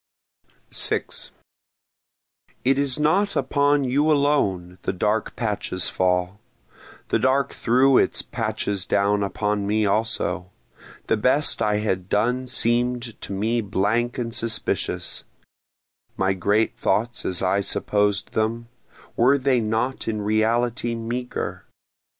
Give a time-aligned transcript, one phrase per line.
[0.71, 1.29] 6
[2.65, 6.39] It is not upon you alone the dark patches fall,
[7.09, 10.49] The dark threw its patches down upon me also,
[11.05, 15.23] The best I had done seem'd to me blank and suspicious,
[16.17, 18.69] My great thoughts as I supposed them,
[19.15, 21.65] were they not in reality meagre?